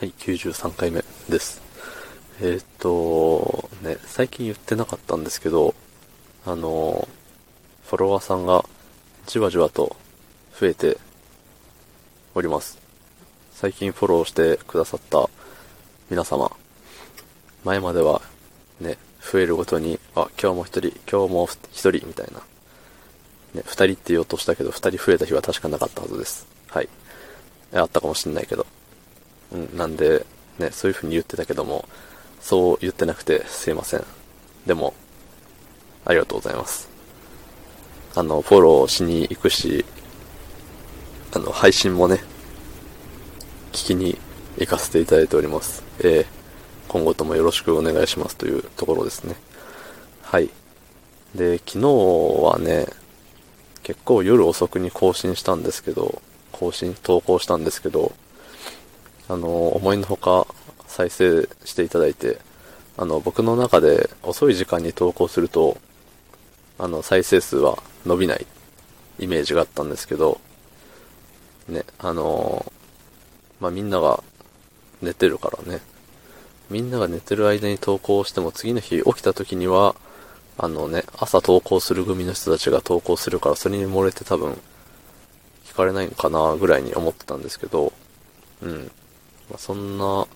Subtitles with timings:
[0.00, 1.60] はい、93回目です。
[2.40, 5.74] えーっと、ね、最近言ってなかったんですけど、
[6.46, 7.08] あの、
[7.84, 8.64] フォロワーさんが
[9.26, 9.96] じわじわと
[10.56, 10.98] 増えて
[12.36, 12.78] おります。
[13.50, 15.28] 最近フォローしてくださった
[16.10, 16.52] 皆様、
[17.64, 18.22] 前までは
[18.80, 22.38] ね、増えるごとに、あ、今日も一人、今日も一人、みたいな。
[23.52, 26.46] ね、二人って言おうとしたけど、二人増えた日は確かなかったはずです。
[26.68, 26.88] はい。
[27.72, 28.64] あったかもしんないけど。
[29.74, 30.26] なんで、
[30.58, 31.88] ね、そういう風に言ってたけども、
[32.40, 34.04] そう言ってなくてすいません。
[34.66, 34.94] でも、
[36.04, 36.88] ありがとうございます。
[38.14, 39.84] あの、フォローしに行くし、
[41.32, 42.20] あの、配信もね、
[43.72, 44.18] 聞きに
[44.58, 45.82] 行かせていただいております。
[46.00, 46.26] えー、
[46.88, 49.36] 今後ともよろしくお願いしますというところですね。
[50.22, 50.50] はい。
[51.34, 51.86] で、昨日
[52.42, 52.86] はね、
[53.82, 56.20] 結構夜遅くに更新したんですけど、
[56.52, 58.12] 更新、投稿したんですけど、
[59.28, 60.46] あの、思いのほか
[60.86, 62.38] 再生していただいて、
[62.96, 65.76] あの、僕の中で遅い時間に投稿すると、
[66.78, 68.46] あの、再生数は伸びない
[69.18, 70.40] イメージがあったんですけど、
[71.68, 72.72] ね、あの、
[73.60, 74.22] まあ、みんなが
[75.02, 75.80] 寝てるからね、
[76.70, 79.94] みんなが寝てる間に投稿しても次の日起きた時には、
[80.56, 84.58] あのね、朝投稿する組の人たちが投稿するから、それに漏れて多分、
[85.66, 87.92] 聞かれないのかなぐらいに思ってたんですけど、
[88.62, 88.90] うん。
[89.50, 90.26] まあ、そんな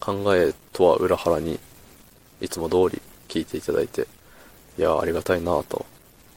[0.00, 1.58] 考えとは裏腹に、
[2.40, 4.06] いつも通り聞いていただいて、
[4.78, 5.86] いや、ありがたいなと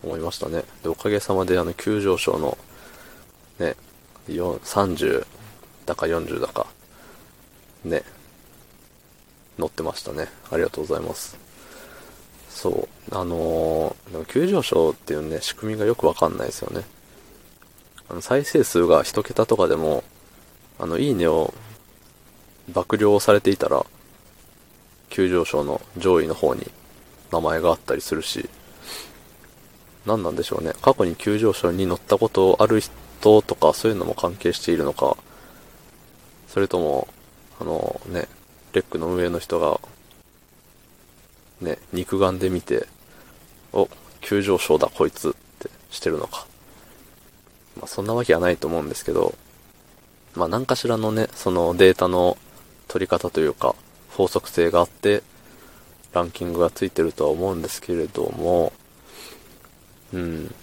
[0.04, 0.64] 思いましたね。
[0.84, 2.58] で、おかげさまであの、急上昇の、
[3.60, 3.76] ね、
[4.28, 5.26] 30
[5.86, 6.68] だか40だか、
[7.84, 8.04] ね、
[9.58, 10.28] 乗ってましたね。
[10.52, 11.38] ありがとうございます。
[12.50, 13.16] そう。
[13.16, 16.86] あのー、でも急上昇っていうね、仕組みがよくわかんないですよね。
[18.10, 20.04] あの、再生数が一桁とかでも、
[20.80, 21.54] あの、いいねを
[22.70, 23.86] 爆量されていたら、
[25.10, 26.70] 急上昇の上位の方に
[27.32, 28.50] 名前があったりするし、
[30.06, 30.74] 何なんでしょうね。
[30.82, 35.18] 過去に急上昇に乗ったことある人とか、そういうのも関係しているのか、
[36.48, 37.08] それとも、
[37.60, 38.28] あのね、
[38.74, 39.80] レックの運営の人が、
[41.62, 42.88] ね、肉眼で見て、
[43.74, 43.90] お、
[44.22, 46.48] 急上昇だこいつってしてるのか。
[47.78, 49.36] まあそんなわけはないと思うんですけど、
[50.36, 52.38] まあ何かしらのね、そのデータの
[52.98, 53.76] 取り方というか、
[54.10, 55.22] 法則性があって、
[56.14, 58.74] ランキングがついてるとは思うんですけれども、
[60.14, 60.56] うん。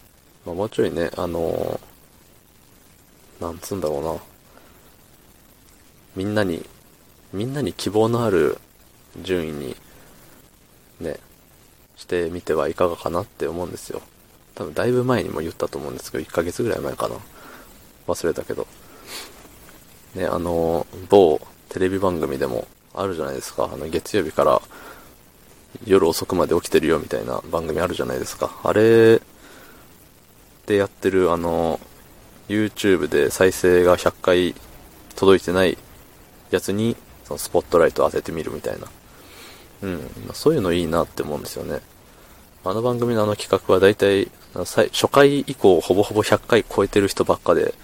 [0.44, 1.80] まあもうちょいね、あの
[3.40, 4.16] なんつうんだろうな。
[6.16, 6.66] みんなに、
[7.32, 8.58] みんなに希望のある
[9.22, 9.76] 順位に、
[11.00, 11.20] ね、
[11.94, 14.02] してみてはいかがかなって思うんですよ。
[14.56, 17.14] 多分だいぶ前にも言ったと思うんですけど、1ヶ月ぐらい前かな。
[18.08, 18.66] 忘れたけど。
[20.16, 21.40] ね、あの、某
[21.74, 23.68] テレビ番組でもあるじゃないですか。
[23.72, 24.62] あの、月曜日から
[25.84, 28.60] 夜遅くまで起きてるよみたいな番組あるじゃないですか。
[28.62, 29.20] あれ
[30.66, 31.80] でやってる、あの、
[32.48, 34.54] YouTube で再生が100回
[35.16, 35.76] 届いてない
[36.52, 38.86] やつに、そのスポットライト当ててみるみたいな。
[39.82, 40.10] うん。
[40.32, 41.80] そういうのいいなって思うんですよね。
[42.64, 47.74] あの番組のあの企画は大体、初回以降ほぼほぼ100回超えてる人ばっかで、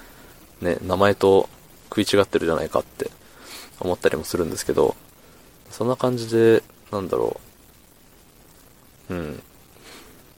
[0.61, 1.49] ね、名前と
[1.89, 3.11] 食い違ってるじゃないかって
[3.81, 4.95] 思ったりもするんですけど、
[5.71, 7.41] そんな感じで、なんだろ
[9.09, 9.15] う。
[9.15, 9.43] うん。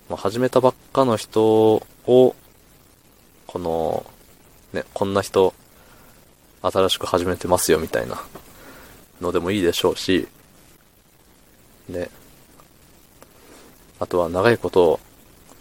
[0.09, 1.75] まあ、始めたばっかの人
[2.07, 2.37] を、
[3.47, 4.07] この、
[4.73, 5.55] ね、こんな人、
[6.63, 8.23] 新しく始めてますよみたいな
[9.21, 10.29] のでもいいでしょうし、
[11.89, 12.09] ね。
[13.99, 15.01] あとは長いこと、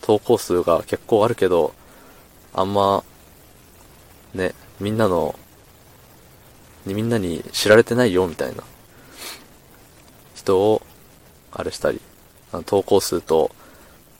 [0.01, 1.73] 投稿数が結構あるけど、
[2.53, 3.03] あんま、
[4.33, 5.35] ね、みんなの、
[6.85, 8.63] みんなに知られてないよみたいな
[10.35, 10.81] 人を、
[11.51, 12.01] あれしたり、
[12.65, 13.51] 投稿数と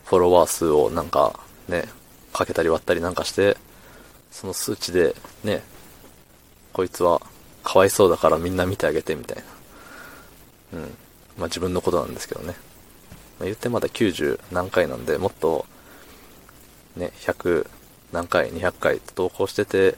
[0.06, 1.86] フォロワー数をなんかね、
[2.34, 3.58] かけたり割ったりなんかして、
[4.32, 5.64] その数値でね、
[6.74, 7.22] こいつは
[7.64, 9.44] かわいそうだからみんな見てあげてみたい
[10.74, 10.80] な。
[10.80, 10.85] うん。
[11.38, 12.56] まあ自分のことなんですけどね。
[13.40, 15.66] まあ、言ってまだ90何回なんで、もっと、
[16.96, 17.68] ね、100
[18.12, 19.96] 何回、200回投稿してて、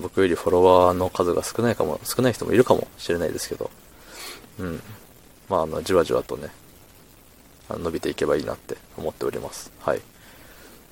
[0.00, 3.70] 僕よりフォロワーの数が少ないかも、少ない人もいるかもしれないですけど、
[4.58, 4.82] うん。
[5.48, 6.48] まあ、あの、じわじわとね、
[7.68, 9.70] 伸びていけばいいなって思っております。
[9.80, 10.00] はい。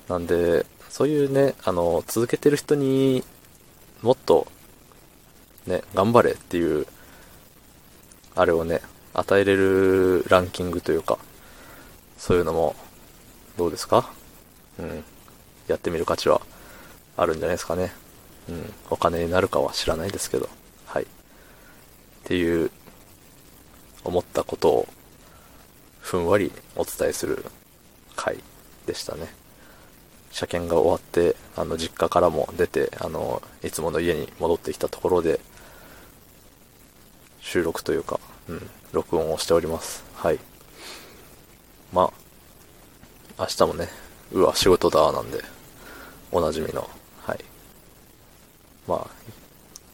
[0.07, 3.23] なんで、そういうね、あの、続けてる人に
[4.01, 4.47] もっと、
[5.65, 6.87] ね、頑張れっていう、
[8.35, 8.81] あれをね、
[9.13, 11.19] 与えれるランキングというか、
[12.17, 12.75] そういうのも、
[13.57, 14.11] どうですか？
[14.79, 15.03] うん。
[15.67, 16.41] やってみる価値は
[17.15, 17.93] あるんじゃないですかね。
[18.49, 18.73] うん。
[18.89, 20.49] お金になるかは知らないですけど。
[20.85, 21.03] はい。
[21.03, 21.05] っ
[22.25, 22.71] ていう
[24.03, 24.87] 思ったことを
[25.99, 27.45] ふんわりお伝えする
[28.15, 28.37] 回
[28.85, 29.33] でしたね。
[30.31, 35.39] 車検が終わって、あの、実家からも出て、あの、いつもの家に戻ってきたところで、
[37.39, 38.19] 収録というか、
[38.49, 40.03] うん、録音をしております。
[40.15, 40.39] はい。
[41.91, 42.11] ま
[43.37, 43.89] あ、明日もね、
[44.31, 45.39] うわ、仕事だ、なんで、
[46.31, 46.89] おなじみの、
[48.87, 49.07] まあ、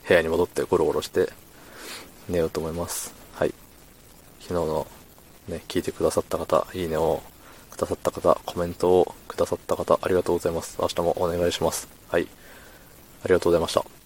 [0.07, 1.31] 部屋に戻ってゴロゴロして
[2.27, 3.13] 寝ようと思います。
[3.33, 3.53] はい。
[4.39, 4.87] 昨日の
[5.47, 7.21] ね、聞いてくださった方、いいねを
[7.71, 10.77] くださった方、コメントをくださった方、ありがとうございます。
[10.79, 11.87] 明日もお願いします。
[12.09, 12.27] はい。
[13.23, 13.98] ありがとうございました。